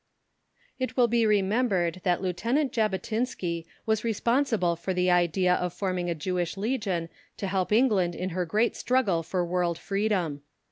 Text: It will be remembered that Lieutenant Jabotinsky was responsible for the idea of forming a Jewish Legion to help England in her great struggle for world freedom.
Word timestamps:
It 0.79 0.97
will 0.97 1.07
be 1.07 1.27
remembered 1.27 2.01
that 2.03 2.23
Lieutenant 2.23 2.71
Jabotinsky 2.71 3.67
was 3.85 4.03
responsible 4.03 4.75
for 4.75 4.95
the 4.95 5.11
idea 5.11 5.53
of 5.53 5.75
forming 5.75 6.09
a 6.09 6.15
Jewish 6.15 6.57
Legion 6.57 7.07
to 7.37 7.45
help 7.45 7.71
England 7.71 8.15
in 8.15 8.29
her 8.29 8.43
great 8.47 8.75
struggle 8.75 9.21
for 9.21 9.45
world 9.45 9.77
freedom. 9.77 10.41